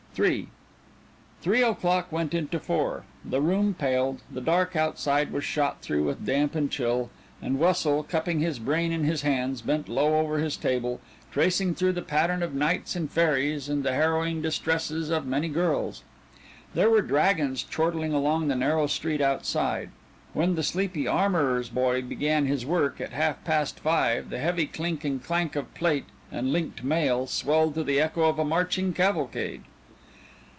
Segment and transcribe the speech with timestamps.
[0.19, 0.45] III
[1.41, 3.05] Three o'clock went into four.
[3.23, 7.09] The room paled, the dark outside was shot through with damp and chill,
[7.41, 10.99] and Wessel, cupping his brain in his hands, bent low over his table,
[11.31, 16.03] tracing through the pattern of knights and fairies and the harrowing distresses of many girls.
[16.73, 19.91] There were dragons chortling along the narrow street outside;
[20.33, 25.05] when the sleepy armorer's boy began his work at half past five the heavy clink
[25.05, 29.61] and clank of plate and linked mail swelled to the echo of a marching cavalcade.